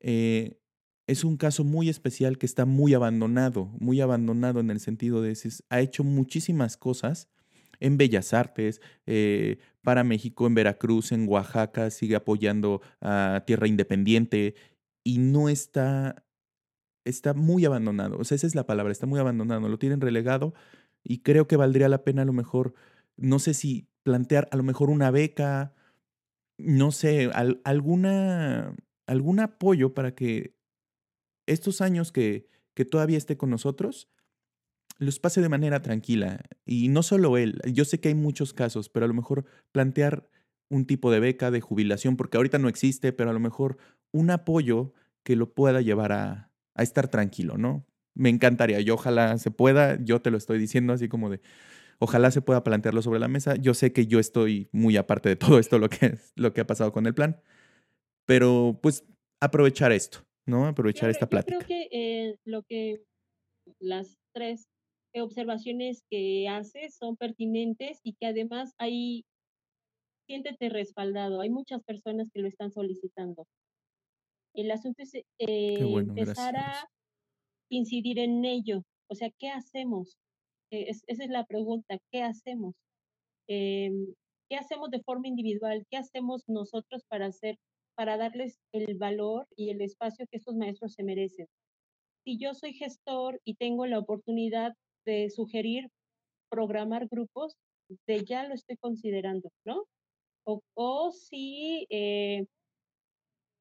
[0.00, 0.58] eh,
[1.06, 5.34] es un caso muy especial que está muy abandonado, muy abandonado en el sentido de
[5.34, 7.28] que ha hecho muchísimas cosas
[7.80, 14.54] en Bellas Artes, eh, para México, en Veracruz, en Oaxaca, sigue apoyando a Tierra Independiente
[15.04, 16.24] y no está,
[17.04, 18.18] está muy abandonado.
[18.18, 20.54] O sea, esa es la palabra, está muy abandonado, lo tienen relegado
[21.02, 22.74] y creo que valdría la pena a lo mejor,
[23.16, 25.74] no sé si plantear a lo mejor una beca,
[26.58, 27.30] no sé,
[27.64, 28.74] alguna,
[29.06, 30.54] algún apoyo para que
[31.46, 34.08] estos años que, que todavía esté con nosotros,
[34.98, 36.40] los pase de manera tranquila.
[36.64, 40.28] Y no solo él, yo sé que hay muchos casos, pero a lo mejor plantear
[40.70, 43.78] un tipo de beca de jubilación, porque ahorita no existe, pero a lo mejor
[44.12, 44.92] un apoyo
[45.24, 47.86] que lo pueda llevar a, a estar tranquilo, ¿no?
[48.14, 51.40] Me encantaría, yo ojalá se pueda, yo te lo estoy diciendo así como de,
[51.98, 53.56] ojalá se pueda plantearlo sobre la mesa.
[53.56, 56.66] Yo sé que yo estoy muy aparte de todo esto, lo que, lo que ha
[56.66, 57.40] pasado con el plan,
[58.26, 59.04] pero pues
[59.40, 60.66] aprovechar esto, ¿no?
[60.66, 61.58] Aprovechar esta plática.
[61.58, 63.04] Yo creo que eh, lo que
[63.80, 64.66] las tres
[65.14, 69.24] observaciones que haces son pertinentes y que además hay,
[70.26, 73.46] siéntete respaldado, hay muchas personas que lo están solicitando.
[74.54, 76.88] El asunto es eh, empezar a
[77.70, 80.18] incidir en ello, o sea, ¿qué hacemos?
[80.70, 82.74] Eh, esa es la pregunta, ¿qué hacemos?
[83.48, 84.14] Em,
[84.48, 85.86] ¿Qué hacemos de forma individual?
[85.90, 87.56] ¿Qué hacemos nosotros para hacer,
[87.94, 91.46] para darles el valor y el espacio que estos maestros se merecen?
[92.24, 94.72] Si yo soy gestor y tengo la oportunidad
[95.08, 95.88] de sugerir
[96.50, 97.56] programar grupos,
[98.06, 99.84] de ya lo estoy considerando, ¿no?
[100.44, 102.44] O, o si, eh,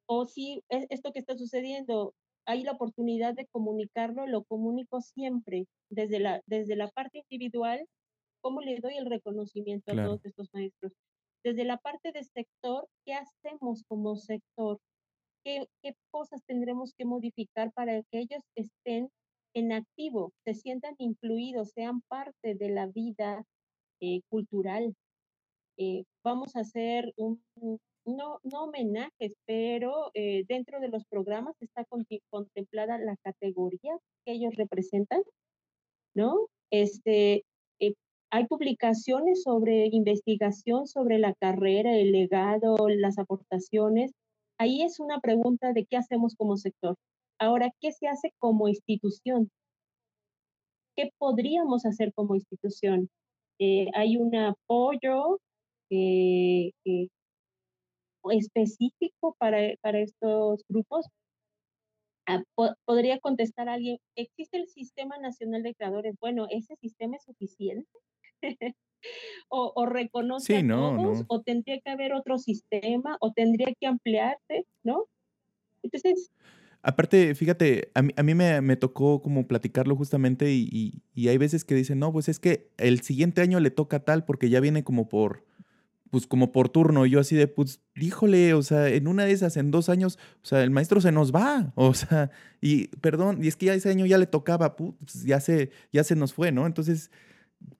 [0.09, 2.13] o si esto que está sucediendo,
[2.45, 7.85] hay la oportunidad de comunicarlo, lo comunico siempre, desde la, desde la parte individual,
[8.41, 10.93] cómo le doy el reconocimiento a todos estos maestros.
[11.43, 14.79] Desde la parte de sector, ¿qué hacemos como sector?
[15.45, 19.09] ¿Qué, ¿Qué cosas tendremos que modificar para que ellos estén
[19.57, 23.43] en activo, se sientan incluidos, sean parte de la vida
[23.99, 24.93] eh, cultural.
[25.77, 27.41] Eh, vamos a hacer un,
[28.05, 31.85] no, no homenajes, pero eh, dentro de los programas está
[32.29, 35.23] contemplada la categoría que ellos representan,
[36.13, 36.47] ¿no?
[36.69, 37.43] Este,
[38.29, 44.11] hay publicaciones sobre investigación sobre la carrera, el legado, las aportaciones.
[44.59, 46.95] Ahí es una pregunta de qué hacemos como sector.
[47.39, 49.51] Ahora, ¿qué se hace como institución?
[50.95, 53.09] ¿Qué podríamos hacer como institución?
[53.59, 55.39] Eh, ¿Hay un apoyo
[55.89, 57.07] eh, eh,
[58.31, 61.05] específico para, para, estos grupos?
[62.25, 62.43] Ah,
[62.85, 66.15] podría contestar alguien, ¿existe el Sistema Nacional de Creadores?
[66.19, 67.89] Bueno, ¿ese sistema es suficiente?
[69.49, 74.65] o, o, reconoce a todos, o tendría que haber otro sistema, o tendría que ampliarse,
[74.83, 75.05] ¿no?
[75.83, 76.31] Entonces,
[76.83, 81.37] Aparte, fíjate, a mí, a mí me, me, tocó como platicarlo justamente y, y, hay
[81.37, 84.59] veces que dicen, no, pues es que el siguiente año le toca tal porque ya
[84.59, 85.43] viene como por,
[86.09, 87.05] pues como por turno.
[87.05, 90.17] Y yo así de, pues, díjole, o sea, en una de esas, en dos años,
[90.43, 93.73] o sea, el maestro se nos va, o sea, y perdón, y es que ya
[93.73, 96.65] ese año ya le tocaba, pues ya se, ya se nos fue, ¿no?
[96.65, 97.11] Entonces,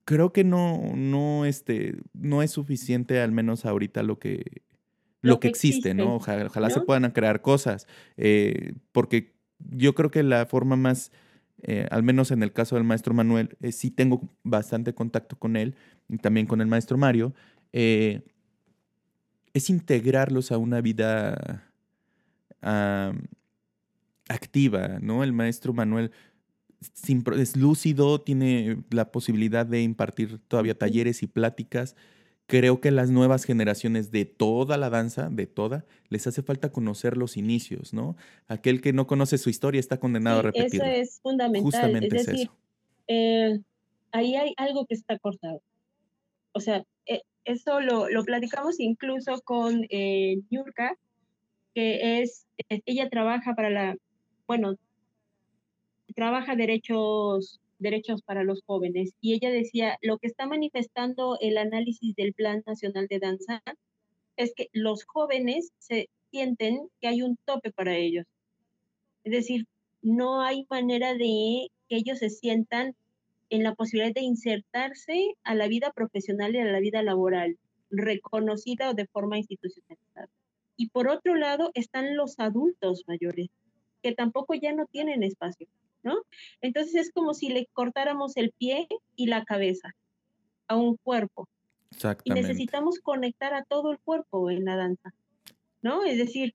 [0.06, 4.64] creo que no, no, este, no es suficiente, al menos ahorita, lo que,
[5.28, 6.16] lo, que, existe, ¿no?
[6.16, 7.88] Ojalá, se puedan crear cosas,
[8.18, 11.12] eh, porque yo creo que la forma más,
[11.62, 15.56] eh, al menos en el caso del maestro Manuel, eh, sí tengo bastante contacto con
[15.56, 15.76] él
[16.10, 17.34] y también con el maestro Mario,
[17.72, 18.22] es
[19.70, 21.64] integrarlos a una vida
[24.30, 25.24] activa, ¿no?
[25.24, 26.12] El maestro Manuel
[27.36, 31.96] es lúcido, tiene la posibilidad de impartir todavía talleres y pláticas
[32.48, 37.18] creo que las nuevas generaciones de toda la danza, de toda, les hace falta conocer
[37.18, 38.16] los inicios, ¿no?
[38.48, 40.86] Aquel que no conoce su historia está condenado a repetirlo.
[40.86, 42.02] Eso es fundamental.
[42.04, 42.50] es decir,
[43.08, 43.60] eh,
[44.12, 45.62] ahí hay algo que está cortado.
[46.54, 50.98] O sea, eh, eso lo, lo, platicamos incluso con eh, Yurka,
[51.76, 52.46] que es,
[52.86, 53.98] ella trabaja para la,
[54.48, 54.78] bueno,
[56.16, 59.14] trabaja derechos derechos para los jóvenes.
[59.22, 63.62] Y ella decía, lo que está manifestando el análisis del Plan Nacional de Danza
[64.36, 68.26] es que los jóvenes se sienten que hay un tope para ellos.
[69.24, 69.66] Es decir,
[70.02, 72.96] no hay manera de que ellos se sientan
[73.50, 77.58] en la posibilidad de insertarse a la vida profesional y a la vida laboral,
[77.90, 80.30] reconocida o de forma institucionalizada.
[80.76, 83.48] Y por otro lado están los adultos mayores,
[84.04, 85.68] que tampoco ya no tienen espacio,
[86.08, 86.22] ¿no?
[86.62, 89.94] Entonces es como si le cortáramos el pie y la cabeza
[90.68, 91.48] a un cuerpo.
[92.24, 95.14] Y necesitamos conectar a todo el cuerpo en la danza,
[95.82, 96.04] ¿no?
[96.04, 96.54] Es decir,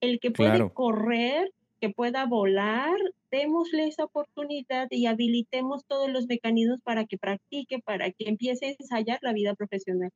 [0.00, 2.96] el que puede correr, que pueda volar,
[3.30, 8.70] démosle esa oportunidad y habilitemos todos los mecanismos para que practique, para que empiece a
[8.70, 10.10] ensayar la vida profesional.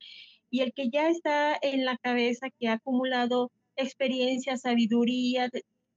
[0.50, 5.50] Y el que ya está en la cabeza, que ha acumulado experiencia, sabiduría,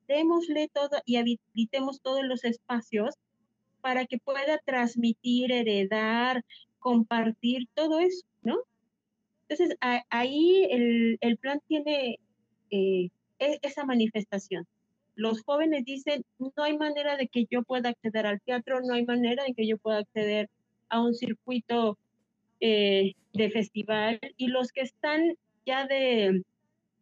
[0.08, 3.15] démosle todo y habilitemos todos los espacios
[3.82, 6.43] para que pueda transmitir, heredar,
[6.80, 8.58] compartir todo eso, ¿no?
[9.48, 9.78] Entonces,
[10.10, 12.20] ahí el, plan tiene
[12.72, 14.67] eh, e, esa manifestación
[15.17, 19.04] los jóvenes dicen, no hay manera de que yo pueda acceder al teatro, no hay
[19.04, 20.48] manera de que yo pueda acceder
[20.89, 21.98] a un circuito
[22.62, 24.20] eh, de festival.
[24.38, 26.43] Y los que están ya de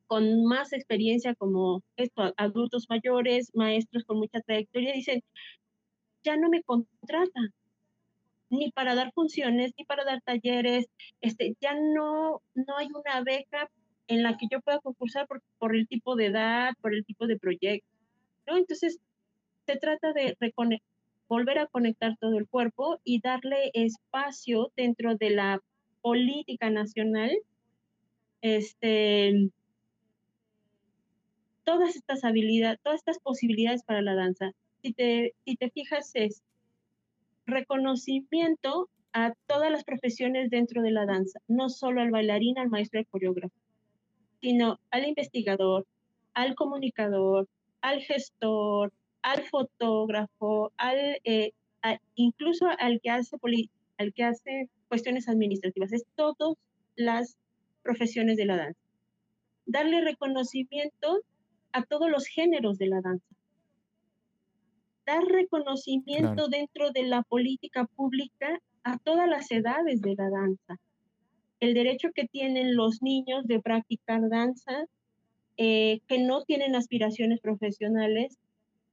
[0.07, 5.23] con más experiencia como esto, adultos mayores, maestros con mucha trayectoria, dicen,
[6.23, 7.53] ya no me contratan
[8.49, 10.87] ni para dar funciones, ni para dar talleres,
[11.21, 13.69] este, ya no, no hay una beca
[14.07, 17.27] en la que yo pueda concursar por, por el tipo de edad, por el tipo
[17.27, 17.87] de proyecto.
[18.45, 18.99] Entonces,
[19.65, 20.37] se trata de
[21.27, 25.61] volver a conectar todo el cuerpo y darle espacio dentro de la
[26.01, 27.31] política nacional,
[28.41, 29.49] este,
[31.65, 34.51] todas estas habilidades, todas estas posibilidades para la danza.
[34.81, 36.43] Si te, si te fijas, es
[37.45, 42.99] reconocimiento a todas las profesiones dentro de la danza, no solo al bailarín, al maestro
[42.99, 43.55] de coreógrafo,
[44.41, 45.85] sino al investigador,
[46.33, 47.47] al comunicador,
[47.81, 51.51] al gestor, al fotógrafo, al, eh,
[52.15, 53.37] incluso al que, hace
[53.97, 55.93] al que hace cuestiones administrativas.
[55.93, 56.55] Es todas
[56.95, 57.37] las
[57.83, 58.79] profesiones de la danza.
[59.65, 61.21] Darle reconocimiento
[61.75, 63.35] a todos los géneros de la danza.
[65.05, 70.79] Dar reconocimiento dentro de la política pública a todas las edades de la danza.
[71.59, 74.85] El derecho que tienen los niños de practicar danza,
[75.57, 78.37] eh, que no tienen aspiraciones profesionales,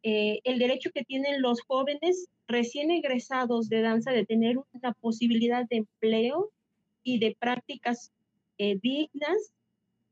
[0.03, 5.68] eh, el derecho que tienen los jóvenes recién egresados de danza de tener una posibilidad
[5.68, 6.51] de empleo
[7.05, 8.11] y de prácticas
[8.59, 9.53] eh, dignas,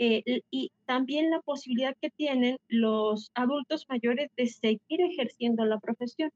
[0.03, 6.33] y también la posibilidad que tienen los adultos mayores de seguir ejerciendo la profesión.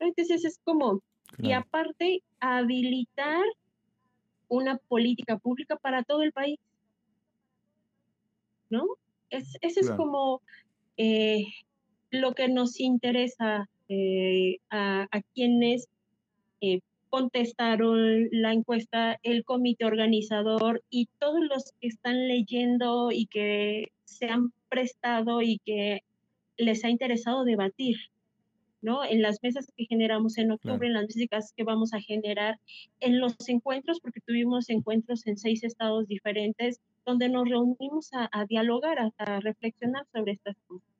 [0.00, 1.00] Entonces es como,
[1.38, 3.44] y aparte, habilitar
[4.48, 6.58] una política pública para todo el país.
[8.68, 8.84] ¿No?
[9.30, 10.40] Es, eso es como
[10.96, 11.44] eh,
[12.10, 15.88] lo que nos interesa eh, a, quienes
[16.60, 16.80] eh,
[17.14, 24.26] contestaron la encuesta, el comité organizador y todos los que están leyendo y que se
[24.26, 26.00] han prestado y que
[26.56, 27.98] les ha interesado debatir,
[28.82, 29.04] ¿no?
[29.04, 32.58] En las mesas que generamos en octubre, en las mesas que vamos a generar,
[32.98, 38.98] en los encuentros, porque tuvimos encuentros en seis estados diferentes, donde nos reunimos a, dialogar,
[39.18, 40.93] a, reflexionar sobre estas cosas.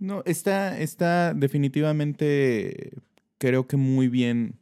[0.00, 2.92] No, está, está definitivamente,
[3.36, 4.58] creo que muy bien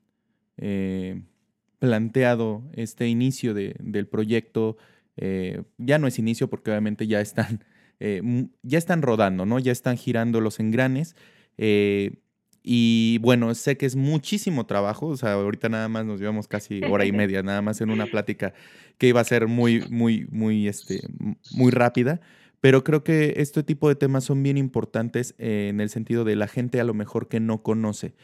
[0.57, 1.22] eh,
[1.79, 4.77] planteado este inicio del proyecto.
[5.16, 7.64] Eh, ya no es inicio porque obviamente ya están,
[8.01, 9.61] eh, ya están rodando, ¿no?
[9.61, 11.14] Ya están girando los engranes.
[12.70, 16.83] Y bueno, sé que es muchísimo trabajo, o sea, ahorita nada más nos llevamos casi
[16.85, 18.53] hora y media, nada más en una plática
[18.98, 21.01] que iba a ser muy, muy, muy, este,
[21.53, 22.20] muy rápida,
[22.61, 26.49] pero creo que este tipo de temas son bien importantes en el sentido de la
[26.49, 28.14] gente a lo mejor que no conoce.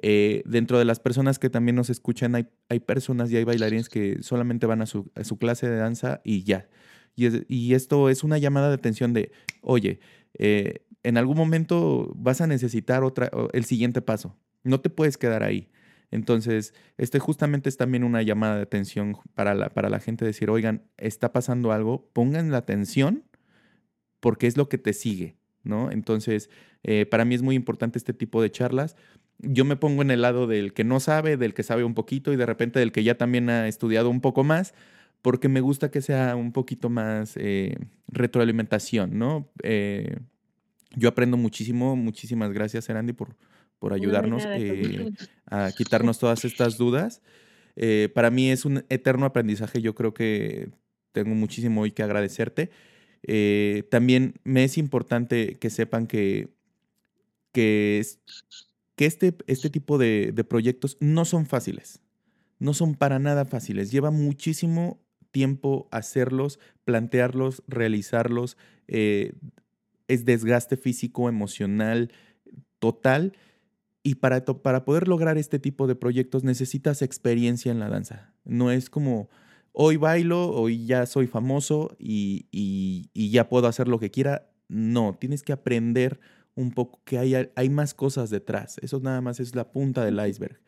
[0.00, 3.88] Eh, dentro de las personas que también nos escuchan, hay, hay personas y hay bailarines
[3.88, 6.68] que solamente van a su, clase de danza y ya.
[7.16, 9.98] Y, y, esto es una llamada de atención de, oye,
[10.38, 14.36] eh, en algún momento vas a necesitar otra, el siguiente paso.
[14.62, 15.68] No te puedes quedar ahí.
[16.10, 20.48] Entonces, este justamente es también una llamada de atención para la, para la gente decir,
[20.48, 23.24] oigan, está pasando algo, pongan la atención
[24.20, 25.90] porque es lo que te sigue, ¿no?
[25.90, 26.50] Entonces,
[26.82, 28.96] eh, para mí es muy importante este tipo de charlas.
[29.38, 32.32] Yo me pongo en el lado del que no sabe, del que sabe un poquito
[32.32, 34.74] y de repente del que ya también ha estudiado un poco más,
[35.22, 37.76] porque me gusta que sea un poquito más eh,
[38.08, 39.48] retroalimentación, ¿no?
[39.62, 40.16] Eh,
[40.96, 43.36] yo aprendo muchísimo, muchísimas gracias, Erandi, por,
[43.78, 45.12] por ayudarnos eh,
[45.46, 47.22] a quitarnos todas estas dudas.
[47.76, 50.70] Eh, para mí es un eterno aprendizaje, yo creo que
[51.12, 52.70] tengo muchísimo hoy que agradecerte.
[53.22, 56.48] Eh, también me es importante que sepan que,
[57.52, 58.04] que,
[58.96, 62.00] que este, este tipo de, de proyectos no son fáciles,
[62.58, 65.00] no son para nada fáciles, lleva muchísimo
[65.30, 68.56] tiempo hacerlos, plantearlos, realizarlos,
[68.86, 69.32] eh,
[70.08, 72.10] es desgaste físico, emocional,
[72.78, 73.36] total.
[74.02, 78.32] Y para, para poder lograr este tipo de proyectos necesitas experiencia en la danza.
[78.44, 79.28] No es como,
[79.80, 84.50] hoy bailo, hoy ya soy famoso y, y, ya puedo hacer lo que quiera.
[84.66, 86.18] No, tienes que aprender
[86.56, 88.78] un poco que hay, hay más cosas detrás.
[88.82, 90.60] Eso nada más es la punta del iceberg.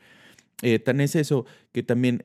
[0.62, 2.20] Eh, tan es eso que también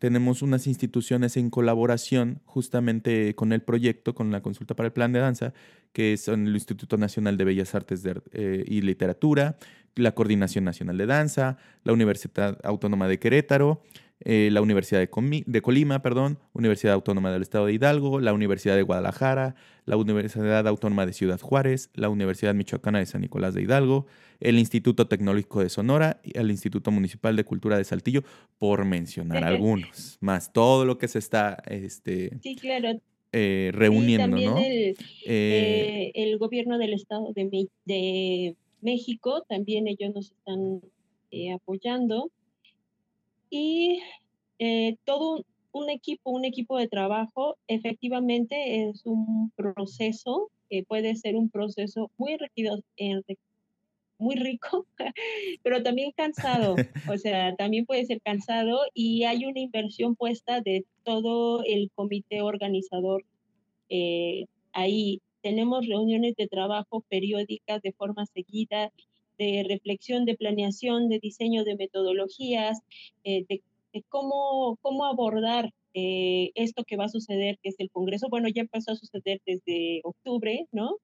[0.00, 5.12] tenemos unas instituciones en colaboración justamente con el proyecto, con la consulta para el plan
[5.12, 5.54] de danza,
[5.94, 8.02] que son el Instituto Nacional de Bellas Artes
[8.32, 9.56] eh, y Literatura,
[9.94, 13.80] la Coordinación Nacional de Danza, la Universidad Autónoma de Querétaro,
[14.24, 18.74] eh, la Universidad de, de, Colima, perdón, Universidad Autónoma del Estado de Hidalgo, la Universidad
[18.74, 19.54] de Guadalajara,
[19.84, 24.06] la Universidad Autónoma de Ciudad Juárez, la Universidad Michoacana de San Nicolás de Hidalgo,
[24.40, 28.24] el Instituto Tecnológico de Sonora y el Instituto Municipal de Cultura de Saltillo,
[28.58, 33.00] por mencionar algunos, más todo lo que se está este, sí, claro.
[33.30, 34.58] Eh, reuniendo, también ¿no?
[34.58, 34.96] El,
[35.26, 40.80] eh, el, gobierno del Estado de, de México, también ellos nos están
[41.54, 42.30] apoyando
[43.50, 44.00] y
[44.58, 51.36] eh, todo un equipo, un equipo de trabajo, efectivamente es un proceso, que puede ser
[51.36, 52.82] un proceso muy rico,
[54.18, 54.86] muy rico,
[55.62, 56.76] pero también cansado,
[57.08, 62.42] o sea, también puede ser cansado y hay una inversión puesta de todo el comité
[62.42, 63.24] organizador
[63.88, 65.20] eh, ahí.
[65.40, 68.92] Tenemos reuniones de trabajo periódicas de forma seguida,
[69.38, 72.80] de reflexión, de planeación, de diseño de metodologías,
[73.24, 73.62] eh, de,
[74.08, 78.28] cómo, cómo abordar eh, esto que va a suceder, que es el Congreso.
[78.28, 80.96] Bueno, ya empezó a suceder desde octubre, ¿no?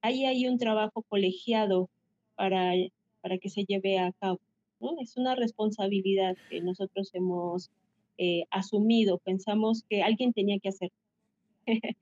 [0.00, 1.88] Ahí hay un trabajo colegiado
[2.34, 2.72] para,
[3.20, 4.40] para que se lleve a cabo.
[4.80, 4.90] ¿no?
[5.00, 7.70] Es una responsabilidad que nosotros hemos
[8.18, 9.18] eh, asumido.
[9.18, 10.92] Pensamos que alguien tenía que hacer.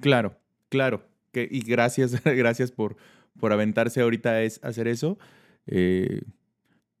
[0.00, 0.36] claro,
[0.68, 1.02] claro.
[1.34, 2.96] Y gracias, gracias por,
[3.38, 5.18] por aventarse ahorita es hacer eso.
[5.66, 6.22] Eh,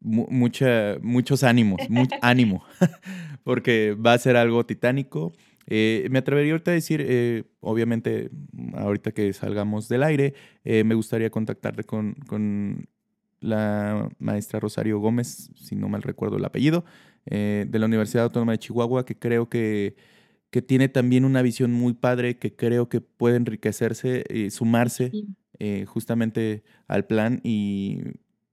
[0.00, 2.64] mucha, muchos ánimos, mucho ánimo,
[3.44, 5.32] porque va a ser algo titánico.
[5.66, 8.30] Eh, me atrevería ahorita a decir, eh, obviamente,
[8.74, 12.88] ahorita que salgamos del aire, me gustaría contactarte con, con,
[13.40, 16.86] la maestra Rosario Gómez, si no mal recuerdo el apellido,
[17.26, 19.96] de la Universidad Autónoma de Chihuahua, que creo que,
[20.48, 25.12] que tiene también una visión muy padre, que creo que puede enriquecerse, y sumarse
[25.58, 28.00] eh, justamente al plan y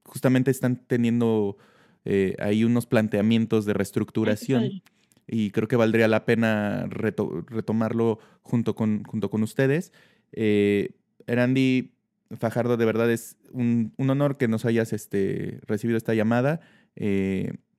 [0.03, 1.57] justamente están teniendo
[2.05, 4.83] eh, ahí unos planteamientos de reestructuración
[5.27, 9.93] y creo que valdría la pena retomarlo junto con, junto con ustedes.
[10.31, 10.91] Eh,
[11.27, 11.93] Erandi
[12.37, 16.61] Fajardo, de verdad es un, honor que nos hayas este, recibido esta llamada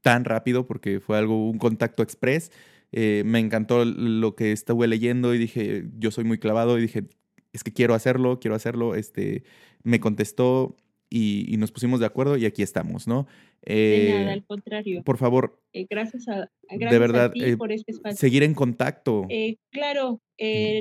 [0.01, 2.51] tan rápido porque fue algo, un contacto express.
[2.93, 7.05] me encantó lo que estuve leyendo y dije, yo soy muy clavado y dije,
[7.53, 9.45] es que quiero hacerlo, quiero hacerlo, este,
[9.83, 10.77] me contestó
[11.11, 13.27] y, nos pusimos de acuerdo y aquí estamos, ¿no?
[13.65, 15.03] de nada, eh, al contrario.
[15.05, 15.61] Por favor.
[15.73, 18.17] Eh, gracias a, de verdad, ti eh, por este espacio.
[18.17, 19.29] Seguir en contacto.
[19.71, 20.21] claro,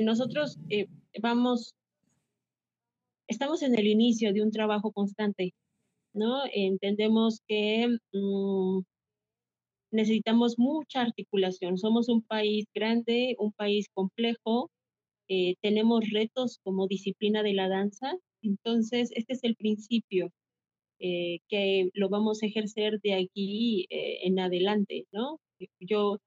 [0.02, 0.58] nosotros
[1.20, 1.74] vamos,
[3.28, 5.52] estamos en el inicio de un trabajo constante,
[6.14, 6.42] ¿no?
[6.52, 8.80] Entendemos que mm,
[9.92, 11.78] necesitamos mucha articulación.
[11.78, 14.70] Somos un país grande, un país complejo,
[15.34, 18.12] eh, tenemos retos como disciplina de la danza.
[18.42, 20.30] Entonces, este es el principio
[20.98, 25.38] eh, que lo vamos a ejercer de aquí eh, en adelante, ¿no?
[25.80, 26.18] Yo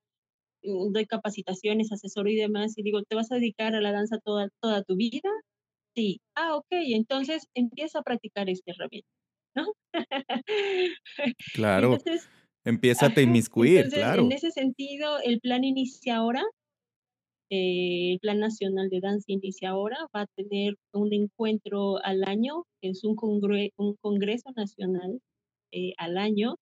[0.64, 4.18] mm, doy capacitaciones, asesoro y demás, y digo, ¿te vas a dedicar a la danza
[4.24, 5.30] toda, toda tu vida?
[5.96, 6.20] Sí.
[6.34, 9.10] Ah, ok, entonces empieza a practicar este herramienta,
[9.56, 9.68] ¿no?
[11.54, 11.94] Claro.
[11.94, 12.28] Entonces,
[12.64, 14.24] empieza a inmiscuir, claro.
[14.24, 16.44] En ese sentido, el plan inicia ahora,
[17.50, 22.66] eh, el Plan Nacional de Danza inicia ahora, va a tener un encuentro al año,
[22.82, 23.16] es un,
[23.78, 25.22] un Congreso Nacional
[25.72, 26.58] eh, al año,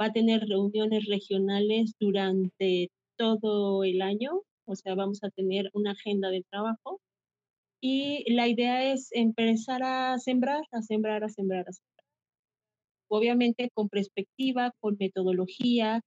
[0.00, 5.92] va a tener reuniones regionales durante todo el año, o sea, vamos a tener una
[5.92, 7.00] agenda de trabajo
[7.80, 12.06] y la idea es empezar a sembrar, a sembrar, a sembrar, a sembrar.
[13.08, 16.02] Obviamente con perspectiva, con metodología,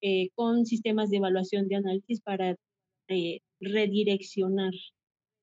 [0.00, 2.56] eh, con sistemas de evaluación de análisis para
[3.60, 4.72] redireccionar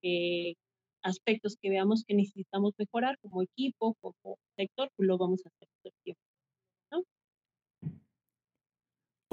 [0.01, 0.55] eh,
[1.03, 5.67] aspectos que veamos que necesitamos mejorar como equipo, como sector, pues lo vamos a hacer
[5.83, 6.15] todo el.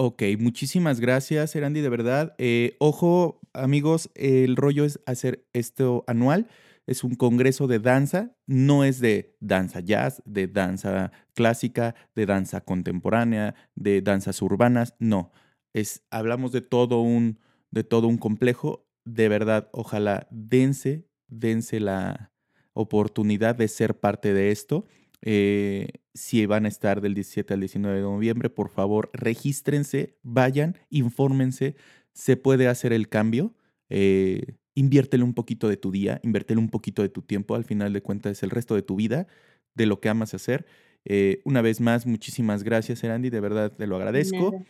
[0.02, 2.34] Ok, muchísimas gracias, Erandi, de verdad.
[2.38, 6.48] Eh, ojo, amigos, el rollo es hacer esto anual.
[6.86, 12.62] Es un congreso de danza, no es de danza jazz, de danza clásica, de danza
[12.62, 15.32] contemporánea, de danzas urbanas, no.
[15.74, 17.38] Es, hablamos de todo un,
[17.70, 18.86] de todo un complejo.
[19.04, 22.32] De verdad, ojalá dense, dense la
[22.72, 24.86] oportunidad de ser parte de esto.
[25.22, 30.78] Eh, si van a estar del 17 al 19 de noviembre, por favor, regístrense, vayan,
[30.88, 31.76] infórmense,
[32.12, 33.54] se puede hacer el cambio.
[33.88, 37.92] Eh, inviértele un poquito de tu día, inviértele un poquito de tu tiempo, al final
[37.92, 39.26] de cuentas es el resto de tu vida,
[39.74, 40.66] de lo que amas hacer.
[41.04, 44.64] Eh, una vez más, muchísimas gracias, Erandi, de verdad te lo agradezco.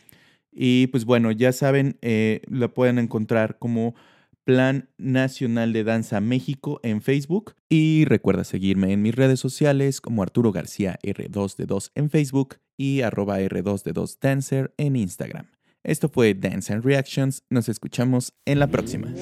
[0.51, 3.95] Y pues bueno, ya saben, eh, lo pueden encontrar como
[4.43, 7.55] Plan Nacional de Danza México en Facebook.
[7.69, 13.39] Y recuerda seguirme en mis redes sociales como Arturo García R2D2 en Facebook y arroba
[13.39, 15.47] R2D2 Dancer en Instagram.
[15.83, 17.43] Esto fue Dance and Reactions.
[17.49, 19.13] Nos escuchamos en la próxima.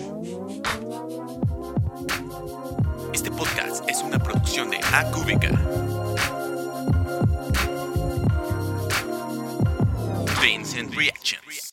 [3.14, 5.89] Este podcast es una producción de Acúbica.
[10.88, 11.69] Reactions.